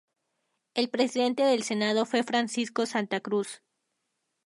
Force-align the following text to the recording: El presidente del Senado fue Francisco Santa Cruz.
El 0.73 0.89
presidente 0.89 1.43
del 1.43 1.61
Senado 1.61 2.07
fue 2.07 2.23
Francisco 2.23 2.87
Santa 2.87 3.19
Cruz. 3.19 3.61